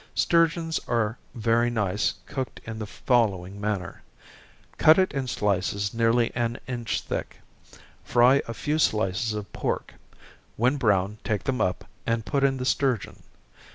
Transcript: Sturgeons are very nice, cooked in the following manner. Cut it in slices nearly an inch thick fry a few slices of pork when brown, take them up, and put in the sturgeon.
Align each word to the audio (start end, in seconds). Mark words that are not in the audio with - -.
Sturgeons 0.15 0.79
are 0.87 1.19
very 1.35 1.69
nice, 1.69 2.15
cooked 2.25 2.59
in 2.65 2.79
the 2.79 2.87
following 2.87 3.61
manner. 3.61 4.01
Cut 4.79 4.97
it 4.97 5.13
in 5.13 5.27
slices 5.27 5.93
nearly 5.93 6.31
an 6.33 6.57
inch 6.65 7.01
thick 7.01 7.39
fry 8.03 8.41
a 8.47 8.53
few 8.55 8.79
slices 8.79 9.35
of 9.35 9.53
pork 9.53 9.93
when 10.57 10.77
brown, 10.77 11.19
take 11.23 11.43
them 11.43 11.61
up, 11.61 11.85
and 12.07 12.25
put 12.25 12.43
in 12.43 12.57
the 12.57 12.65
sturgeon. 12.65 13.21